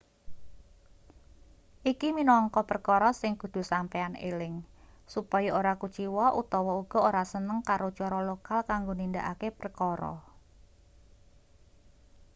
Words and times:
iki 1.91 2.07
minangka 2.17 2.61
perkara 2.71 3.09
sing 3.21 3.33
kudu 3.41 3.61
sampeyan 3.71 4.13
eling 4.29 4.55
supaya 5.13 5.49
ora 5.59 5.73
kuciwa 5.81 6.25
utawa 6.41 6.71
uga 6.83 6.99
ora 7.09 7.23
seneng 7.33 7.59
karo 7.69 7.87
cara 7.99 8.19
lokal 8.29 8.59
kanggo 8.69 8.93
nindakake 8.95 9.47
prekara 9.59 10.13